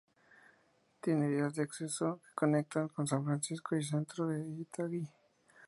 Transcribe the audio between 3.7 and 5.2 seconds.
y el centro de Itagüí.